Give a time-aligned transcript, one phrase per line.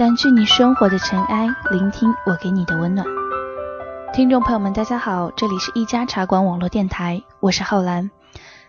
[0.00, 3.06] 掸去你生活的尘埃，聆听我给你的温暖。
[4.14, 8.10] 听众朋友们，大家好，这里是一家茶馆网络电台，我是浩然，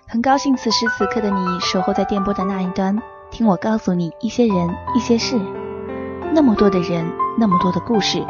[0.06, 5.40] 很高兴此时此刻的你守候在电波的那一端，听我告诉你一些人、一些事。
[6.34, 7.10] 那么多的人，
[7.40, 8.22] 那么多的故事，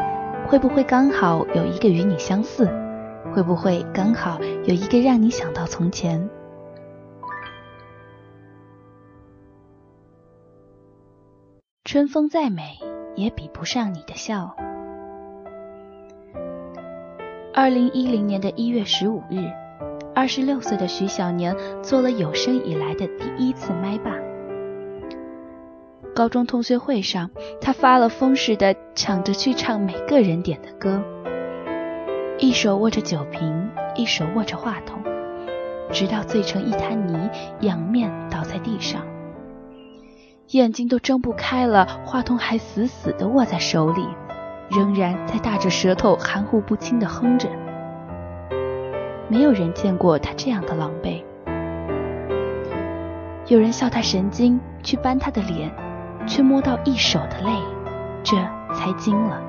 [0.47, 2.69] 会不会刚好有一个与你相似？
[3.33, 6.29] 会不会刚好有一个让你想到从前？
[11.91, 12.79] 春风再美，
[13.17, 14.55] 也比不上你的笑。
[17.53, 19.43] 二零一零年的一月十五日，
[20.15, 24.15] 二十六岁的徐小年做了有生以来的第一次麦霸。
[26.15, 31.03] 高中同学会上，他发了疯似的抢着去唱每个人点的歌，
[32.39, 35.03] 一手握着酒瓶，一手握着话筒，
[35.91, 39.05] 直到醉成一滩泥，仰面倒在地上。
[40.51, 44.05] 眼睛都睁不开了，话筒还死死地握在手里，
[44.69, 47.47] 仍然在大着舌头含糊不清地哼着。
[49.29, 51.23] 没有人见过他这样的狼狈。
[53.47, 55.71] 有人笑他神经，去扳他的脸，
[56.27, 57.51] 却摸到一手的泪，
[58.21, 58.35] 这
[58.73, 59.41] 才惊了。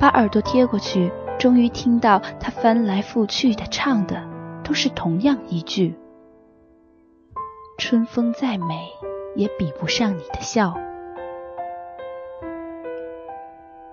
[0.00, 4.20] 把耳朵贴过去，终于听到他翻来覆去的唱的，
[4.64, 5.96] 都是同样一句。
[7.80, 8.92] 春风再美，
[9.34, 10.74] 也比不上你的笑。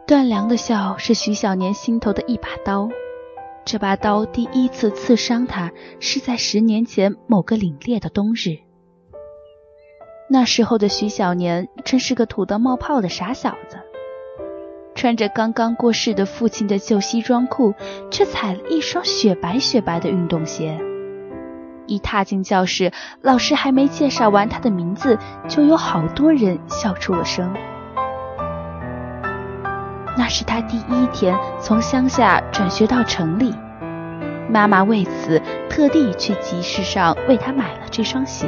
[0.05, 2.89] 段良的笑是徐小年心头的一把刀，
[3.63, 5.71] 这把刀第一次刺伤他，
[6.01, 8.59] 是在十年前某个凛冽的冬日。
[10.29, 13.77] 那时候的徐小年真是个土得冒泡的傻小子，
[14.95, 17.73] 穿着刚刚过世的父亲的旧西装裤，
[18.11, 20.77] 却踩了一双雪白雪白的运动鞋。
[21.87, 27.51] 一踏进教室，老师还没介绍完他的名字，就有好多人笑出了声。
[30.15, 33.53] 那是他第一天从乡下转学到城里，
[34.49, 38.47] 妈妈为此特地去集市上为他买了这双鞋，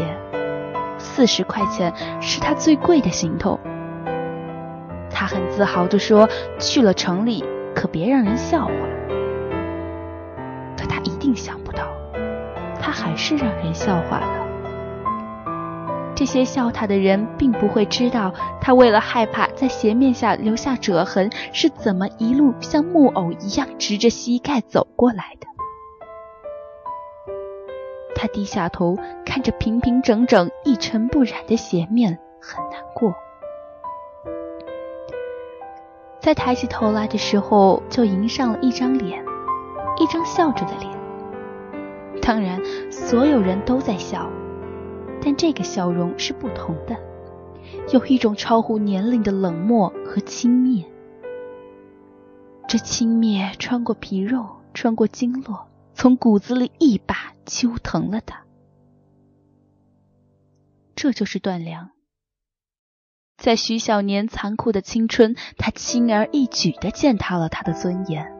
[0.97, 3.59] 四十块钱是他最贵的行头。
[5.12, 6.28] 他很自豪地说
[6.59, 7.44] ：“去了城里，
[7.75, 8.72] 可别让人笑话。”
[10.78, 11.69] 可他一定想不。
[12.79, 14.47] 他还是让人笑话了。
[16.16, 25.47] 这些笑他的人并不会知道，他为了害怕在鞋面下留下折痕，是怎么一路像木偶一样直着膝盖走过来的。
[28.16, 33.13] 他低下头看着平平整整、一尘不染的鞋面，很难过。
[36.19, 39.23] 在抬起头来的时候，就迎上了一张脸，
[39.97, 40.99] 一张笑着的脸。
[42.29, 44.29] 当然，所有人都在笑，
[45.19, 46.95] 但这个笑容是不同的，
[47.91, 50.85] 有一种超乎年龄的冷漠和轻蔑。
[52.68, 58.44] 这轻蔑穿过皮肉，穿过经络，从骨子里一把揪疼了他。
[60.95, 61.89] 这就是段良，
[63.39, 68.31] 在徐小年残酷的青春，他轻而易举地践踏了他的尊严，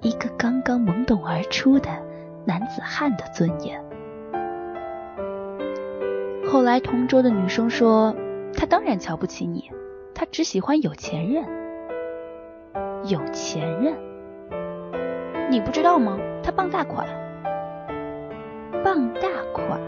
[0.00, 2.09] 一个刚刚懵懂而出的。
[2.50, 3.80] 男子汉的尊严。
[6.48, 8.12] 后来，同桌的女生说
[8.58, 9.70] ：“他当然瞧不起你，
[10.12, 11.44] 他只喜欢有钱人。
[13.04, 13.94] 有钱人，
[15.48, 16.18] 你不知道吗？
[16.42, 17.06] 他傍大款，
[18.82, 19.80] 傍大款，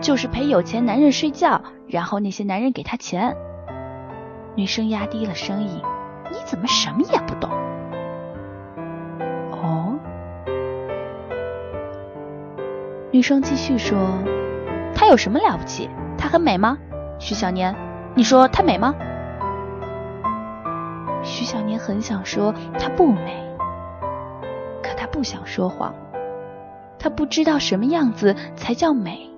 [0.00, 3.36] 就是陪有钱男人睡觉，然后那些男人给他钱。”
[4.54, 5.82] 女生压低了声音
[6.30, 7.50] ：“你怎么什么也不懂？”
[13.10, 13.98] 女生继续说
[14.94, 15.88] ：“她有什么了不起？
[16.18, 16.76] 她很美吗？
[17.18, 17.74] 徐小年，
[18.14, 18.94] 你说她美吗？”
[21.24, 23.42] 徐小年很想说她不美，
[24.82, 25.94] 可他不想说谎，
[26.98, 29.30] 他不知道什么样子才叫美。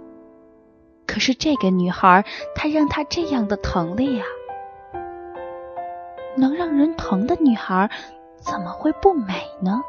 [1.07, 4.25] 可是这个女孩，她让他这样的疼了呀！
[6.37, 7.89] 能让人疼的女孩，
[8.39, 9.81] 怎么会不美呢？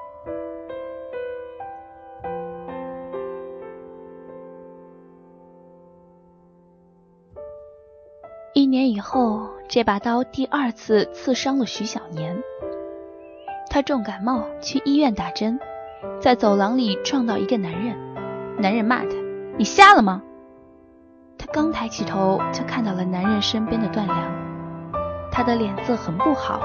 [9.02, 12.42] 后，这把刀第二次刺伤了徐小年。
[13.70, 15.60] 他重感冒去医院打针，
[16.22, 17.96] 在走廊里撞到一个男人，
[18.58, 19.10] 男人骂他
[19.58, 20.22] ：“你瞎了吗？”
[21.38, 24.18] 他刚抬起头，就看到了男人身边的段良。
[25.32, 26.62] 他的脸色很不好，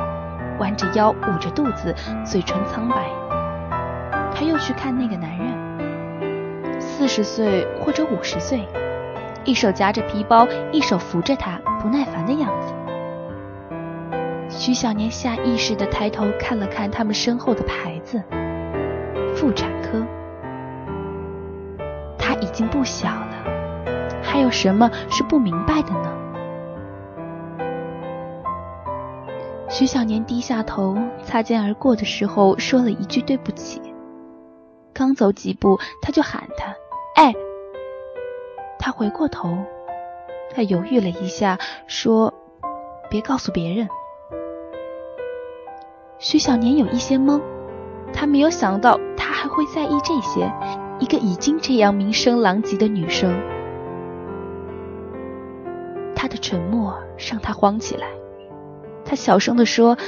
[0.58, 1.94] 弯着腰，捂着肚子，
[2.24, 3.08] 嘴唇苍白。
[4.34, 8.66] 他又去看那个男人，四十岁或者五十岁。
[9.44, 12.74] 一手夹着皮包，一手扶着他，不耐烦的样子。
[14.48, 18.22] 徐小年下意识的抬头看了看他们身后的牌子，
[19.34, 20.04] 妇产科。
[22.18, 23.44] 他已经不小了，
[24.22, 26.12] 还有什么是不明白的呢？
[29.68, 33.82] 徐小年低下头，擦肩而过的时候说了一句对不起。
[34.94, 36.74] 刚走几步，他就喊他
[37.20, 37.34] ：“哎！”
[38.78, 39.56] 他回过头，
[40.56, 42.32] 他犹豫了一下，说
[43.10, 43.86] ：“别告诉别人。”
[46.18, 47.42] 徐小年有一些懵，
[48.10, 50.50] 他没有想到他还会在意这些。
[50.98, 53.38] 一个已经这样名声狼藉的女生，
[56.14, 58.08] 他的沉默让他慌起来。
[59.04, 59.98] 他小声的说：“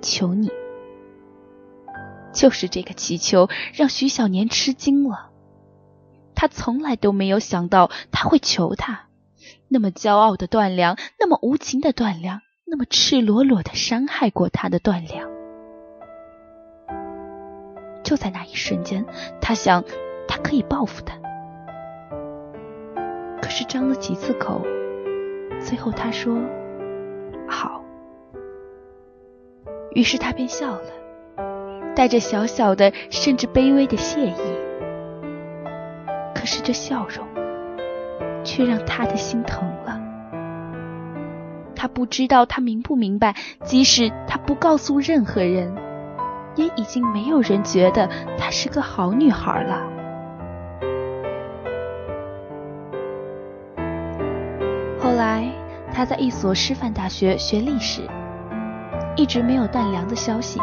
[0.00, 0.52] 求你。”
[2.32, 5.30] 就是这个祈求让徐小年吃惊了。
[6.36, 9.08] 他从来都没有想到他会求他，
[9.74, 15.28] 那么骄傲的断粮，那么无情的断粮，那么赤裸裸的伤害过他的断粮。
[18.04, 19.04] 就在那一瞬间，
[19.40, 19.82] 他想，
[20.28, 21.16] 他可以报复他。
[23.42, 24.62] 可是张了几次口，
[25.60, 26.38] 最后他说
[27.50, 27.82] ：“好。”
[29.90, 34.36] 于是他便笑了，带着小小的甚至卑微的谢意。
[36.32, 37.26] 可是这笑容，
[38.44, 40.00] 却让他的心疼了。
[41.74, 43.34] 他不知道，他明不明白？
[43.64, 45.74] 即使他不告诉任何人。
[46.56, 48.08] 也已经没有人觉得
[48.38, 49.82] 她是个好女孩了。
[55.00, 55.50] 后来，
[55.92, 58.02] 她在一所师范大学学历史，
[59.16, 60.60] 一直没有断粮的消息。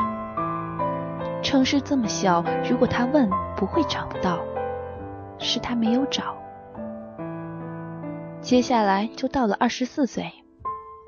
[1.44, 4.40] 城市这么小，如果他问，不会找不到，
[5.40, 6.41] 是他没有找。
[8.42, 10.32] 接下来就到了二十四岁，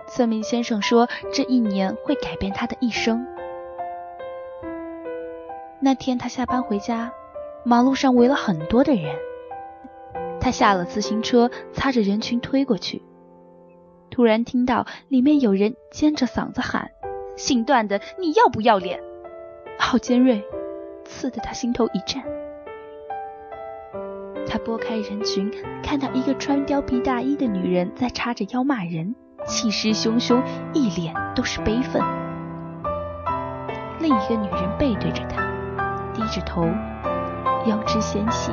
[0.07, 3.25] 算命先生说这一年会改变他的一生。
[5.81, 7.11] 那天他下班回家，
[7.65, 9.15] 马路上围了很多的人。
[10.39, 13.01] 他下了自行车，擦着人群推过去，
[14.11, 16.91] 突然听到里面有人尖着嗓子喊
[17.35, 19.01] ：“姓段的，你要不要脸？”
[19.79, 20.43] 好尖锐，
[21.03, 22.23] 刺得他心头一颤。
[24.53, 25.51] 他拨开人群，
[25.81, 29.15] 看到一个穿貂皮大衣的女人在叉着腰骂人，
[29.47, 30.39] 气势汹汹，
[30.73, 31.99] 一脸都是悲愤。
[33.99, 35.41] 另一个女人背对着他。
[36.13, 36.67] 低着头，
[37.65, 38.51] 腰肢纤细。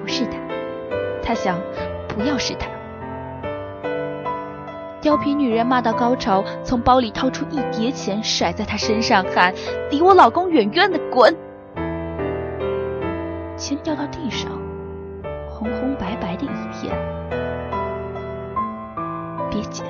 [0.00, 0.38] 不是他，
[1.20, 1.58] 他想，
[2.06, 2.68] 不要是他。
[5.00, 9.52] 貂皮女人骂到高潮，从包里掏出一叠钱，甩在他身上，喊
[9.90, 11.36] ：“离我老公远远的滚！”
[13.62, 14.50] 钱掉到地上，
[15.48, 16.92] 红红白白的一片。
[19.48, 19.86] 别捡，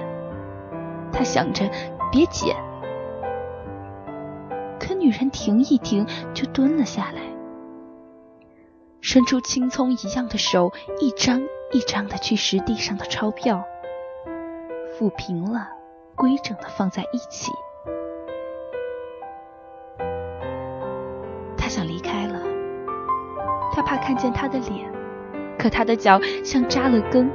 [1.10, 1.64] 他想着，
[2.10, 2.54] 别捡。
[4.78, 7.22] 可女人停一停，就蹲了下来，
[9.00, 10.70] 伸出青葱一样的手，
[11.00, 11.40] 一张
[11.72, 13.64] 一张的去拾地上的钞票，
[14.98, 15.66] 抚平了，
[16.14, 17.50] 规整的放在一起。
[24.22, 24.88] 见他的脸，
[25.58, 27.28] 可他的脚像扎了根。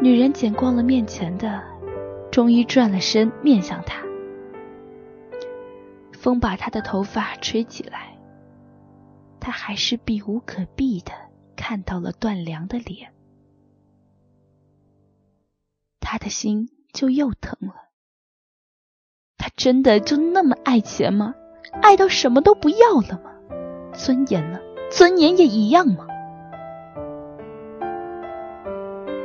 [0.00, 1.60] 女人捡光了面前的，
[2.30, 4.00] 终于转了身，面向他。
[6.12, 8.16] 风把他的头发吹起来，
[9.40, 11.10] 他还是避无可避的
[11.56, 13.12] 看到了段良的脸，
[15.98, 17.74] 他的心就又疼了。
[19.36, 21.34] 他真的就那么爱钱吗？
[21.82, 23.29] 爱到什么都不要了吗？
[23.92, 24.58] 尊严呢？
[24.90, 26.06] 尊严也一样吗？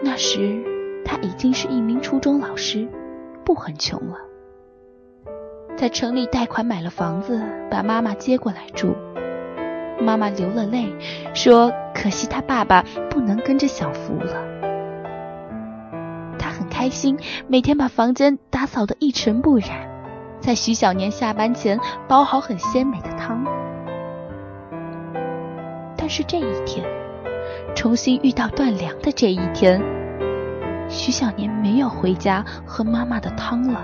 [0.04, 0.64] 那时
[1.04, 2.88] 他已经是一名初中老师，
[3.44, 4.18] 不很穷了。
[5.76, 8.96] 在城里贷款买了房子，把妈妈接过来住。
[10.00, 10.94] 妈妈流了泪，
[11.34, 14.44] 说：“可惜他爸爸不能跟着享福了。”
[16.38, 17.18] 他很开心，
[17.48, 19.70] 每天把房间打扫得一尘不染，
[20.40, 23.44] 在徐小年下班前煲好很鲜美的汤。
[26.06, 26.86] 但是这一天，
[27.76, 29.82] 重新遇到断粮的这一天，
[30.88, 33.82] 徐小年没有回家喝妈妈的汤了。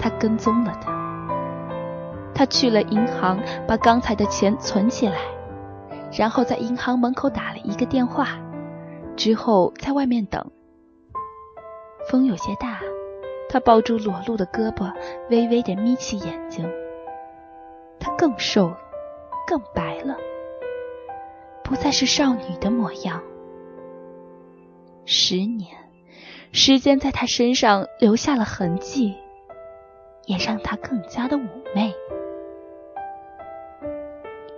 [0.00, 0.90] 他跟踪了他，
[2.34, 5.18] 他去了银行，把刚才的钱存起来，
[6.10, 8.28] 然后在银行门口打了一个电话，
[9.14, 10.42] 之后在外面等。
[12.08, 12.80] 风有些大，
[13.50, 14.90] 他抱住裸露的胳膊，
[15.28, 16.66] 微微的眯起眼睛。
[18.00, 18.78] 他更瘦了，
[19.52, 20.16] 更白了。
[21.62, 23.22] 不再是少女的模样。
[25.04, 25.76] 十年，
[26.52, 29.14] 时间在她身上留下了痕迹，
[30.24, 31.42] 也让她更加的妩
[31.74, 31.92] 媚。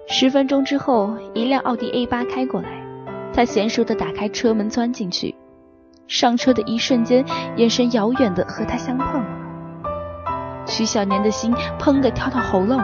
[0.07, 2.81] 十分钟之后，一辆奥迪 A 八开过来，
[3.33, 5.35] 他娴熟的打开车门钻进去。
[6.07, 7.25] 上车的一瞬间，
[7.57, 10.65] 眼神遥远的和他相碰了。
[10.69, 12.81] 徐小年的心砰的跳到喉咙，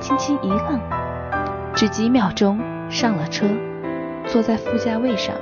[0.00, 0.80] 轻轻一愣，
[1.74, 2.58] 只几秒钟
[2.90, 3.46] 上了车，
[4.26, 5.34] 坐在副驾位上。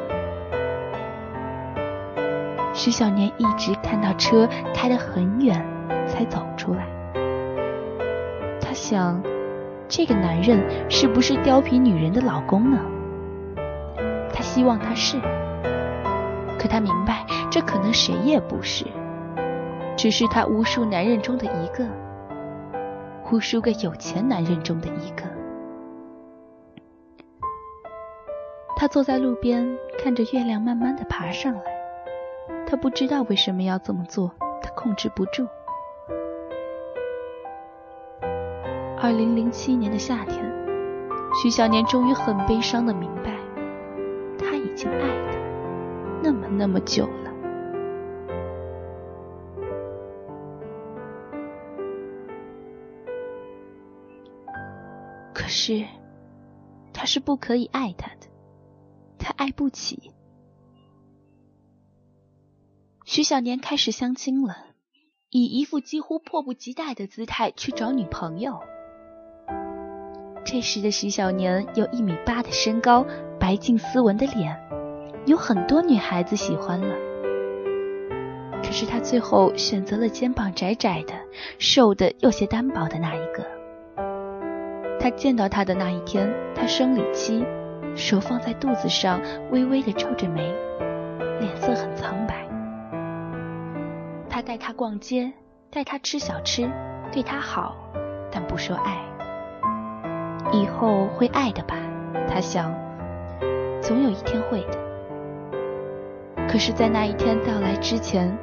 [2.72, 5.64] 徐小年一直看到车开得很远，
[6.06, 6.86] 才走出来。
[8.60, 9.22] 他想。
[9.88, 10.60] 这个男人
[10.90, 12.80] 是不是貂皮女人的老公呢？
[14.34, 15.16] 他希望他是，
[16.58, 18.84] 可他明白这可能谁也不是，
[19.96, 21.86] 只是他无数男人中的一个，
[23.32, 25.24] 无数个有钱男人中的一个。
[28.76, 29.66] 他坐在路边，
[29.98, 31.62] 看着月亮慢慢的爬上来，
[32.66, 34.30] 他不知道为什么要这么做，
[34.62, 35.46] 他控制不住。
[38.98, 40.44] 二零零七年的夏天，
[41.42, 43.32] 徐小年终于很悲伤的明白，
[44.38, 45.38] 他已经爱他
[46.22, 47.25] 那么那么久了。
[55.66, 55.84] 是，
[56.92, 58.28] 他是不可以爱他的，
[59.18, 60.12] 他爱不起。
[63.04, 64.56] 徐小年开始相亲了，
[65.28, 68.60] 以一副几乎迫不及待的姿态去找女朋友。
[70.44, 73.04] 这时的徐小年有一米八的身高，
[73.40, 74.56] 白净斯文的脸，
[75.26, 76.94] 有很多女孩子喜欢了。
[78.62, 81.14] 可是他最后选择了肩膀窄窄的、
[81.58, 83.55] 瘦的、有些单薄的那一个。
[85.06, 87.46] 他见到他的那一天，他生理期，
[87.94, 89.20] 手放在肚子上，
[89.52, 90.52] 微微的皱着眉，
[91.38, 92.44] 脸色很苍白。
[94.28, 95.32] 他带她逛街，
[95.70, 96.68] 带她吃小吃，
[97.12, 97.76] 对她好，
[98.32, 98.98] 但不说爱。
[100.50, 101.76] 以后会爱的吧，
[102.28, 102.74] 他想，
[103.80, 104.78] 总有一天会的。
[106.48, 108.36] 可是，在那一天到来之前，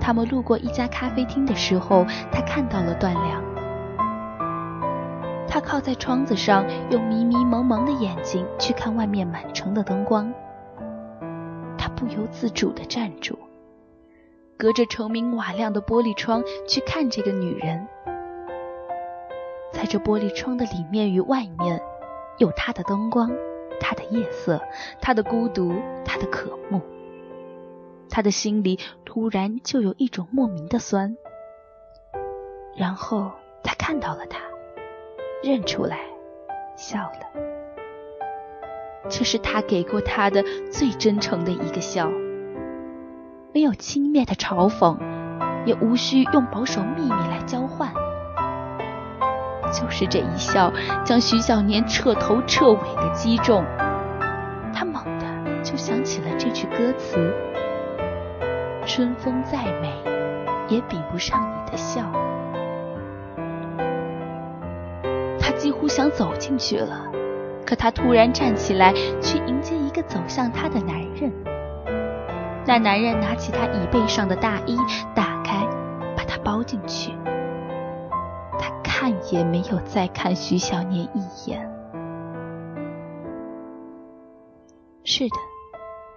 [0.00, 3.55] 他们路过一家咖啡厅的时候，他看到了段良。
[5.56, 10.30] 他靠在窗子上，用迷迷蒙蒙的眼睛去看外面满城的灯光。
[11.78, 13.38] 他不由自主地站住，
[14.58, 17.88] 隔着澄明瓦亮的玻璃窗去看这个女人。
[19.72, 21.80] 在这玻璃窗的里面与外面，
[22.36, 23.32] 有他的灯光，
[23.80, 24.60] 他的夜色，
[25.00, 25.72] 他的孤独，
[26.04, 26.82] 他的渴慕。
[28.10, 31.16] 他的心里突然就有一种莫名的酸。
[32.76, 33.30] 然后
[33.62, 34.38] 他看到了他，
[35.42, 35.98] 认出来，
[36.76, 37.42] 笑了。
[39.08, 42.10] 这是他给过他的最真诚的一个笑，
[43.54, 44.98] 没有轻蔑的嘲讽，
[45.64, 47.92] 也无需用保守秘密来交换。
[49.72, 50.72] 就是这一笑，
[51.04, 53.64] 将徐小年彻头彻尾的击中。
[54.74, 57.32] 他猛地就想起了这句歌词
[58.86, 59.92] ：“春风再美，
[60.68, 62.02] 也比不上你的笑。”
[65.56, 67.06] 几乎想走进去了，
[67.66, 71.32] 可他突然站起来，去迎接一个走向他的男人。
[72.66, 74.76] 那男人拿起他椅背上的大衣，
[75.14, 75.66] 打开，
[76.16, 77.12] 把他包进去。
[78.98, 81.70] 看也没有再看徐小年一眼。
[85.04, 85.36] 是的，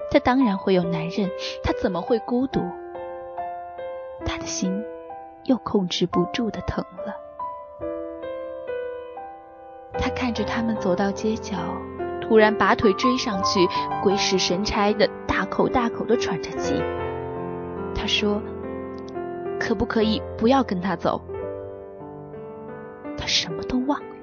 [0.09, 1.29] 他当然会有男人，
[1.61, 2.61] 他怎么会孤独？
[4.25, 4.81] 他的心
[5.43, 7.13] 又控制不住的疼了。
[10.19, 11.57] 看着他们走到街角，
[12.19, 13.65] 突然拔腿追上去，
[14.03, 16.75] 鬼使神差的大口大口的喘着气。
[17.95, 18.41] 他说
[19.57, 21.21] ：“可不可以不要跟他走？”
[23.17, 24.15] 他什么都忘了，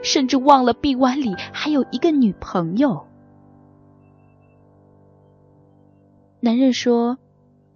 [0.00, 3.08] 甚至忘了臂弯里还有一个女朋友。
[6.38, 7.18] 男人说：“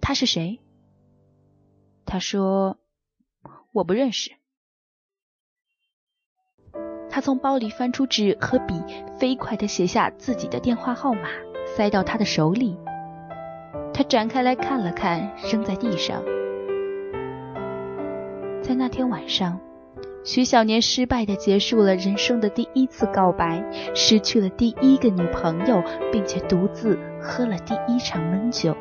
[0.01, 0.61] 他是谁？”
[2.07, 2.79] 他说
[3.75, 4.31] ：“我不认识。”
[7.11, 8.81] 他从包里翻出纸和笔，
[9.19, 11.29] 飞快的写下自己的电话号码，
[11.77, 12.79] 塞到他的手里。
[13.93, 16.23] 他展开来看了看，扔在地上。
[18.63, 19.59] 在那天晚上。
[20.23, 23.65] 徐小年失败的结束了人生的第一次告白，
[23.95, 28.77] 失去了第一个女朋友，并且独自喝了第一场闷酒。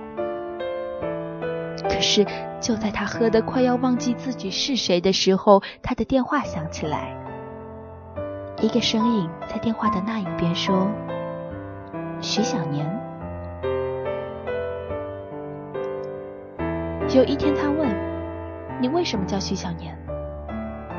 [1.84, 2.26] 可是
[2.60, 7.16] 就在他喝得快要忘记自己是谁的时候，他的电话响起来。
[8.62, 10.86] 一个声音在电话的那一边说
[12.20, 12.86] ：“徐小年。”
[17.16, 17.88] 有一天，他问
[18.82, 19.98] ：“你为什么叫徐小年？”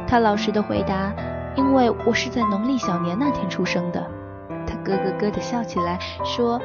[0.09, 1.12] 他老实的回答
[1.55, 4.11] ：“因为我是在农历小年那天出生的。”
[4.67, 6.59] 他咯咯咯的笑起来，说：“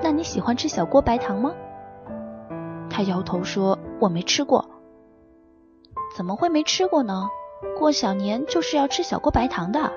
[0.00, 1.52] 那你喜欢吃小锅白糖吗？”
[2.88, 4.64] 他摇头说：“我没吃过。”
[6.16, 7.28] 怎么会没吃过呢？
[7.76, 9.90] 过小年就是要吃小锅白糖的。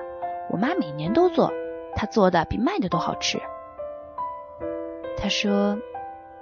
[0.50, 1.52] 我妈每年都做，
[1.94, 3.40] 她做的比卖的都好吃。
[5.16, 5.78] 他说：“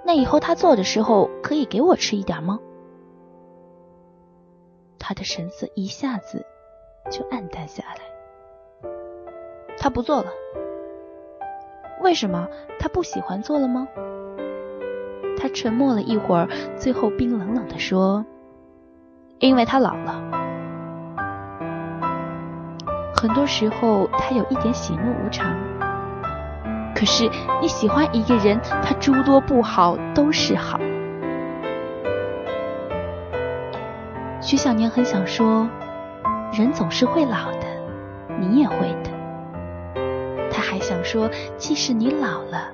[0.05, 2.59] 那以后他做的时候，可以给我吃一点吗？”
[4.97, 6.45] 他的神色一下子
[7.11, 8.89] 就暗淡下来。
[9.77, 10.31] 他不做了。
[12.01, 12.47] 为什么？
[12.79, 13.87] 他不喜欢做了吗？
[15.37, 16.47] 他沉默了一会儿，
[16.77, 18.25] 最后冰冷冷的说
[19.39, 20.31] ：“因为他老了。”
[23.19, 25.53] 很多时候，他有一点喜怒无常。
[26.95, 30.79] 可是你喜欢一个人，他诸多不好都是好。
[34.39, 35.67] 徐小年很想说，
[36.53, 37.67] 人总是会老的，
[38.39, 39.11] 你也会的。
[40.49, 42.69] 他还想说，即使你老了，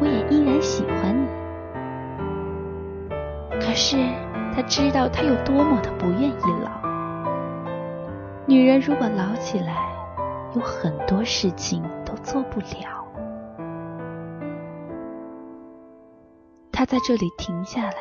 [0.00, 1.26] 我也依然喜欢你。
[3.60, 3.98] 可是
[4.56, 6.81] 他知道他有多么的不愿意老。
[8.52, 9.74] 女人如果老起来，
[10.54, 13.02] 有很多事情都做不了。
[16.70, 17.94] 他在这里停下来，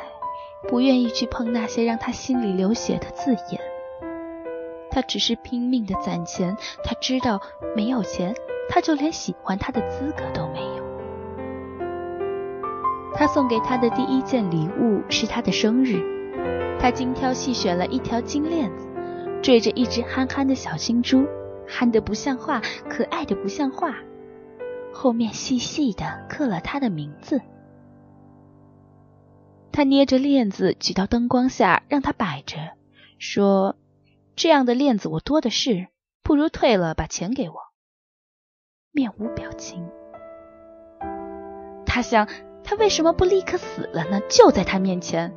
[0.67, 3.61] 不愿意去碰那些让他心里流血的字眼。
[4.89, 6.53] 他只是拼命的攒钱。
[6.83, 7.39] 他知道
[7.73, 8.35] 没有钱，
[8.67, 10.83] 他就连喜欢他的资格都没有。
[13.15, 15.95] 他送给她的第一件礼物是她的生日，
[16.77, 18.90] 他精挑细选了一条金链子。
[19.41, 21.25] 缀着一只憨憨的小金猪，
[21.67, 23.95] 憨得不像话，可爱的不像话。
[24.93, 27.41] 后面细细的刻了他的名字。
[29.71, 32.57] 他捏着链子举到灯光下，让它摆着，
[33.17, 33.77] 说
[34.35, 35.87] ：“这样的链子我多的是，
[36.21, 37.55] 不如退了，把钱给我。”
[38.91, 39.89] 面无表情。
[41.85, 42.27] 他想，
[42.63, 44.19] 他为什么不立刻死了呢？
[44.29, 45.33] 就在他面前。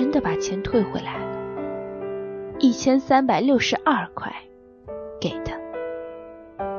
[0.00, 1.26] 真的把钱退回来了，
[2.58, 4.34] 一千三百六十二块，
[5.20, 5.52] 给他。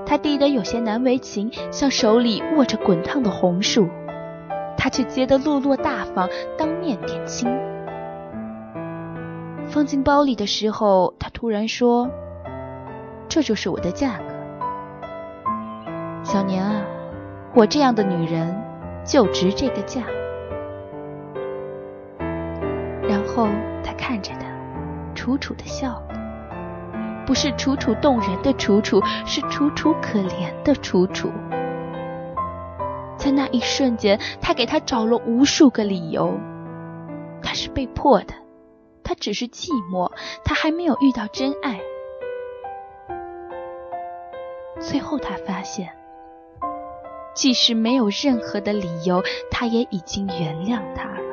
[0.08, 3.88] 他递得有些难为情，像手里握着滚烫的红薯，
[4.76, 7.48] 他却接得落落大方，当面点清。
[9.68, 12.10] 放进包里的时候，他突然说
[13.30, 14.34] ：“这就是我的价格，
[16.24, 16.82] 小年啊，
[17.54, 18.60] 我这样的女人
[19.06, 20.02] 就值这个价。”
[23.42, 23.50] 后，
[23.84, 24.46] 他看着他，
[25.16, 31.32] 楚楚的笑了，不是楚楚动人的楚楚，是楚楚可怜的楚楚。
[33.18, 36.38] 在那一瞬间，他给他找了无数个理由。
[37.42, 38.36] 他是被迫的，
[39.04, 40.12] 他只是寂寞，
[40.46, 41.80] 他还没有遇到真爱。
[44.80, 45.90] 最后，他发现，
[47.34, 51.31] 即使没有任何的理由，他也已经原谅他了。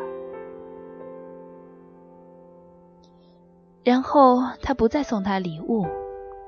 [3.88, 5.86] 然后他不再送她礼物，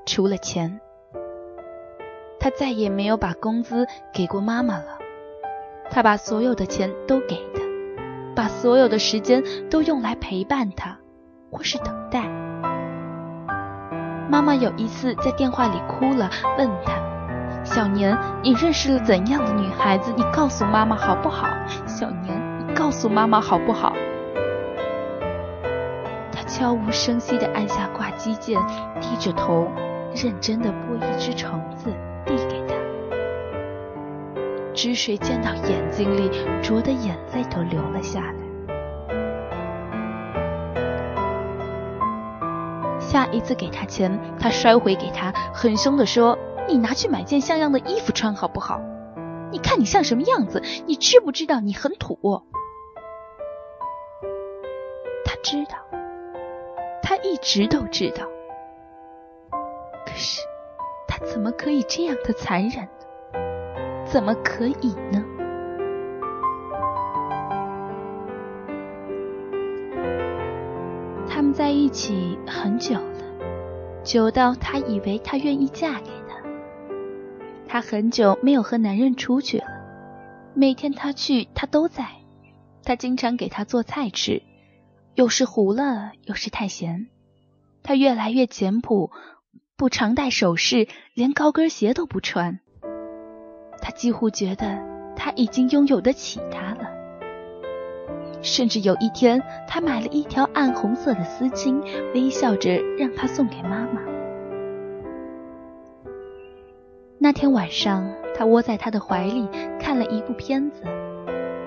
[0.05, 0.79] 除了钱，
[2.39, 4.99] 他再也没有把工资给过妈妈了。
[5.89, 7.61] 他把所有的钱都给她，
[8.35, 10.95] 把所有的时间都用来陪伴她，
[11.49, 12.29] 或是等待。
[14.29, 16.93] 妈妈有一次在电话里哭了，问他
[17.65, 20.13] ：“小年，你认识了怎样的女孩子？
[20.15, 21.47] 你告诉妈妈好不好？
[21.87, 23.95] 小年，你告诉妈妈好不好？”
[26.61, 28.61] 悄无声息地按下挂机键，
[29.01, 29.67] 低着头，
[30.13, 31.91] 认真地剥一只橙子，
[32.23, 32.75] 递给他。
[34.71, 36.29] 汁水溅到眼睛里，
[36.61, 38.35] 灼得眼泪都流了下来。
[42.99, 46.37] 下一次给他钱，他摔回给他，很凶地说
[46.69, 48.79] ：“你拿去买件像样的衣服穿好不好？
[49.51, 50.61] 你看你像什么样子？
[50.85, 52.19] 你知不知道你很土？”
[55.25, 55.80] 他知道。
[57.41, 58.25] 直都知道，
[60.05, 60.41] 可是
[61.07, 62.83] 他怎么可以这样的残忍
[63.33, 64.05] 呢？
[64.05, 65.25] 怎么可以呢？
[71.27, 76.37] 他们在一起很久了，久到他以为他愿意嫁给他。
[77.67, 79.65] 他很久没有和男人出去了，
[80.53, 82.05] 每天他去，他都在。
[82.83, 84.43] 他经常给他做菜吃。
[85.15, 87.07] 有时糊了，有时太咸。
[87.83, 89.11] 他越来越简朴，
[89.75, 92.59] 不常戴首饰，连高跟鞋都不穿。
[93.81, 94.79] 他几乎觉得
[95.15, 96.89] 他已经拥有得起他了。
[98.43, 101.81] 甚至有一天，他买了一条暗红色的丝巾，
[102.13, 104.01] 微笑着让他送给妈妈。
[107.19, 109.47] 那天晚上，他窝在他的怀里
[109.79, 110.81] 看了一部片子，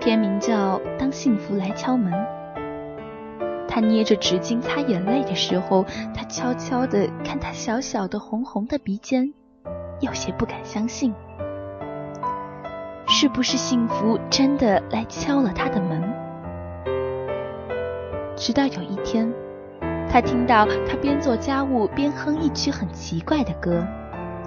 [0.00, 2.12] 片名叫《当幸福来敲门》。
[3.74, 5.84] 他捏着纸巾擦眼泪的时候，
[6.14, 9.34] 他悄悄地看他小小的红红的鼻尖，
[9.98, 11.12] 有些不敢相信，
[13.08, 16.00] 是不是幸福真的来敲了他的门？
[18.36, 19.28] 直到有一天，
[20.08, 23.84] 他听到他边做家务边哼一曲很奇怪的歌。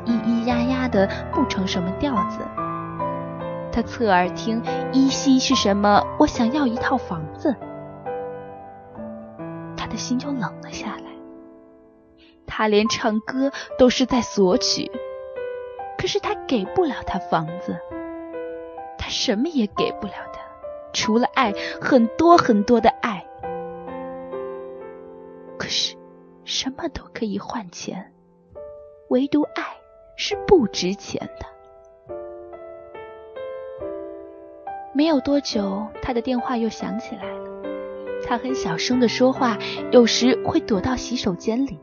[0.05, 2.39] 咿咿呀呀的不成什么调子，
[3.73, 4.63] 他侧耳听，
[4.93, 6.01] 依稀是什么？
[6.17, 7.53] 我想要一套房子，
[9.97, 11.11] 心就冷了下来。
[12.45, 14.89] 他连唱歌都是在索取，
[15.97, 17.77] 可是他给不了他房子，
[18.97, 20.39] 他什么也给不了他，
[20.93, 23.25] 除了爱，很多很多的爱。
[25.57, 25.97] 可是，
[26.45, 28.13] 什么都可以换钱，
[29.09, 29.63] 唯独爱。
[30.19, 32.15] 是不值钱的。
[34.91, 37.56] 没有多久，他的电话又响起来了。
[38.27, 39.57] 他很小声的说话，
[39.91, 41.79] 有时会躲到洗手间里。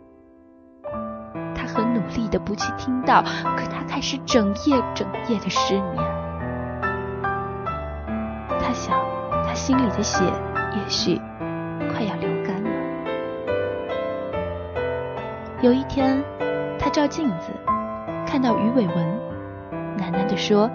[1.54, 3.22] 他很努力的不去听到，
[3.56, 5.96] 可他开始整夜整夜的失眠。
[8.60, 9.00] 他想，
[9.46, 10.22] 他心里的血
[10.74, 11.16] 也许
[11.90, 12.70] 快要流干了。
[15.62, 16.22] 有一天，
[16.78, 17.50] 他照镜子。
[18.26, 18.96] 看到鱼尾纹，
[19.96, 20.68] 喃喃地说：“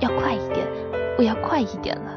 [0.00, 0.66] 要快一点，
[1.18, 2.16] 我要快一点了。”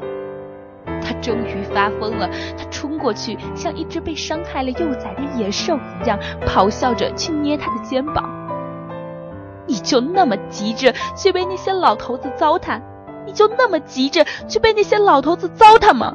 [1.20, 8.24] 终于发疯了，他冲过去，像一只被伤害了幼崽的野兽一样，咆哮着去捏他的肩膀。
[9.66, 12.80] 你就那么急着去被那些老头子糟蹋？
[13.26, 16.14] 你就那么急着去被那些老头子糟蹋吗？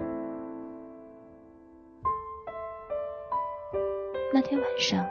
[4.34, 5.06] 那天晚上，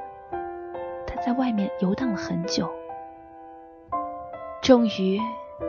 [1.07, 2.69] 他在外面游荡了很久。
[4.61, 5.21] 终于，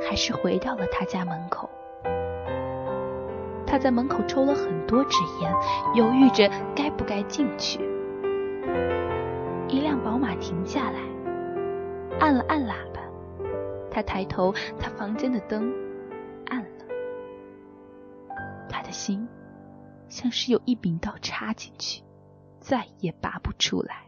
[0.09, 1.69] 还是回到了他家门口。
[3.73, 5.51] 他在门口抽了很多支烟，
[5.95, 7.79] 犹豫着该不该进去。
[9.67, 10.99] 一辆宝马停下来，
[12.19, 13.01] 按了按喇叭。
[13.89, 15.73] 他抬头，他房间的灯
[16.45, 16.86] 暗了。
[18.69, 19.27] 他的心
[20.07, 22.03] 像是有一柄刀插进去，
[22.59, 24.05] 再也拔不出来。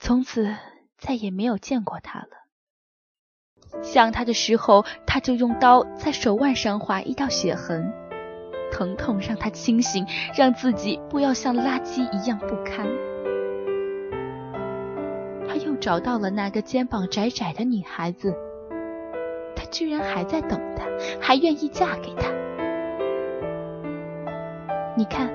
[0.00, 0.56] 从此。
[0.96, 2.41] 再也没有见过他了。
[3.80, 7.92] 想他的时候，他就用刀在手腕上划一道血痕，
[8.70, 10.06] 疼痛让他清醒，
[10.36, 12.86] 让自己不要像垃圾一样不堪。
[15.48, 18.34] 他又找到了那个肩膀窄窄的女孩子，
[19.56, 20.84] 他居然还在等他，
[21.20, 22.30] 还愿意嫁给他。
[24.96, 25.30] 你看，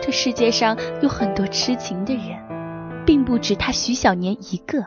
[0.00, 2.48] 这世界上有很多痴情的人。
[3.06, 4.84] 并不止他徐小年一个，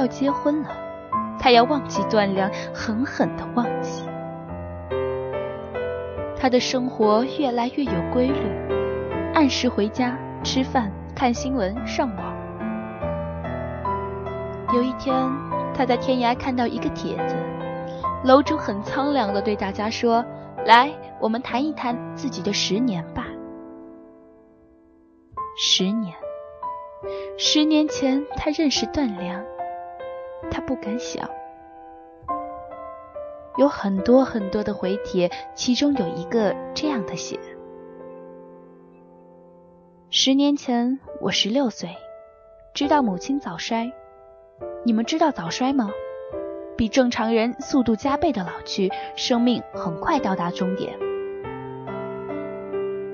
[0.00, 0.70] 要结婚了，
[1.38, 4.02] 他要忘记段良，狠狠的忘记。
[6.38, 8.40] 他的生活越来越有规律，
[9.34, 12.34] 按时回家吃饭、看新闻、上网。
[14.74, 15.14] 有一天，
[15.74, 17.36] 他在天涯看到一个帖子，
[18.24, 20.24] 楼主很苍凉的对大家说
[20.64, 23.26] ：“来，我们谈一谈自己的十年吧。”
[25.60, 26.14] 十年，
[27.36, 29.44] 十年前他认识段良，
[30.48, 31.28] 他不敢想。
[33.56, 37.38] 有很多很多的回帖，其中有一个这样的写：
[40.08, 41.96] 十年前我十六岁，
[42.72, 43.92] 知道母亲早衰。
[44.84, 45.90] 你们知道早衰吗？
[46.76, 50.98] 比正常人速度加倍的老去，生命很快到达终点。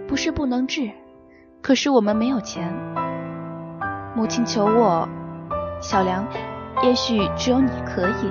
[0.07, 0.91] 不是不能治。
[1.63, 2.73] 可是我们没有钱。
[4.15, 5.09] 母亲求我，
[5.81, 6.25] 小梁，
[6.83, 8.31] 也许只有你可以，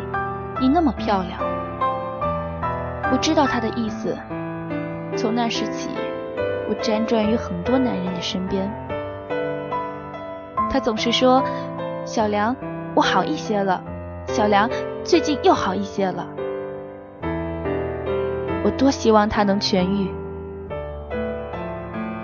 [0.62, 1.40] 你那么漂亮。
[3.12, 4.16] 我知道他的意思。
[5.18, 5.90] 从那时起，
[6.70, 8.70] 我辗转于很多男人的身边。
[10.70, 11.42] 他总是说
[12.06, 12.56] ：“小梁，
[12.94, 13.82] 我好一些了。
[14.28, 14.70] 小梁，
[15.04, 16.28] 最近又好一些了。”
[18.66, 20.12] 我多希望他能痊愈。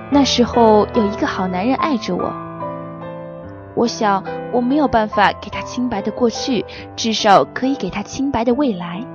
[0.09, 2.33] 那时候有一个好男人爱着我，
[3.73, 9.05] 我想我没有办法给他清白的过去，至少可以给他清白的未来。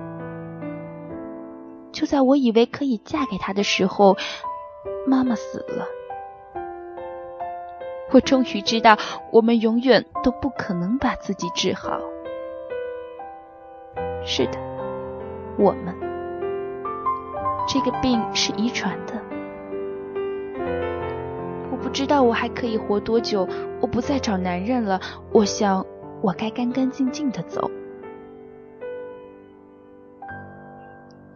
[1.92, 4.16] 就在我以为可以嫁给他的时候，
[5.06, 5.86] 妈妈死了。
[8.12, 8.96] 我终于知道，
[9.30, 12.00] 我们永远都不可能把自己治好。
[14.24, 14.58] 是的，
[15.58, 15.94] 我们
[17.68, 19.35] 这个病是遗传的。
[21.86, 23.48] 不知道我还可以活多久。
[23.80, 25.00] 我不再找男人了。
[25.32, 25.86] 我想，
[26.20, 27.70] 我该干干净净的走。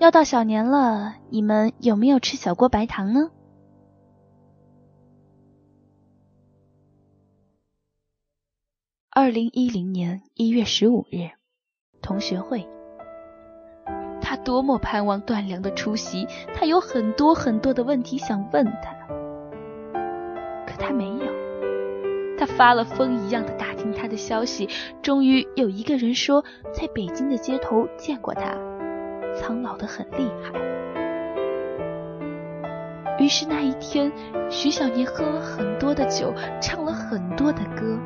[0.01, 3.31] 要到小年了，你们有没有吃小锅白糖呢？
[9.11, 11.31] 二零一零年一月十五日，
[12.03, 12.67] 同学会。
[14.21, 18.97] 他多么盼望段良的出席，他有很多很多的问题想问他，
[20.91, 21.33] 他没有。
[22.37, 24.69] 他发了疯一样的打听他的消息，
[25.01, 28.57] 终于有一个人说，在北京的街头见过他，
[29.37, 30.51] 苍老的很厉害。
[33.21, 34.11] 于是那一天，
[34.51, 37.97] 徐小年喝了很多的酒，唱了很多的歌。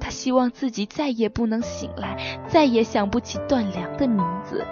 [0.00, 2.16] 他希望自己再也不能醒来，
[2.48, 4.64] 再也想不起段良的名字。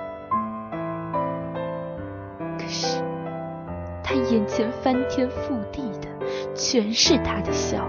[2.56, 3.02] 可是，
[4.02, 6.08] 他眼前翻天覆地的
[6.54, 7.86] 全是他的笑。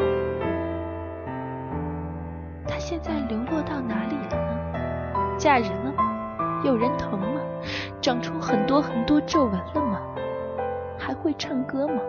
[2.67, 5.37] 他现在流落到哪里了呢？
[5.37, 6.61] 嫁人了吗？
[6.63, 7.41] 有人疼吗？
[8.01, 10.01] 长出很多很多皱纹了吗？
[10.97, 12.01] 还会唱歌吗？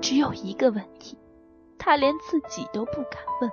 [0.00, 1.18] 只有一个问题，
[1.78, 3.50] 他连自己都不敢问：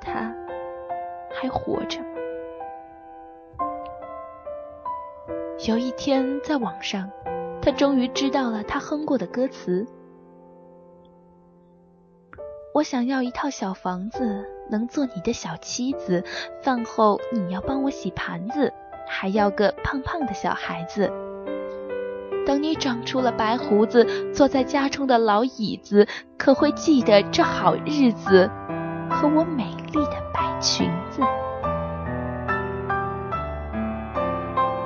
[0.00, 0.32] 他
[1.30, 2.06] 还活着吗？
[5.68, 7.08] 有一天，在网上，
[7.62, 9.86] 他终于知道了他哼过的歌词。
[12.74, 16.24] 我想要一套小房子，能做你的小妻子。
[16.62, 18.72] 饭后你要帮我洗盘子，
[19.06, 21.08] 还要个胖胖的小孩子。
[22.44, 28.50] 等你长出了白胡子，坐在家中的老椅子，可会记得这好日子
[29.08, 31.20] 和我美丽的白裙子？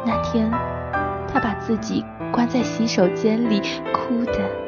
[0.05, 0.51] 那天，
[1.27, 3.61] 他把自己关在洗手间里，
[3.93, 4.66] 哭的。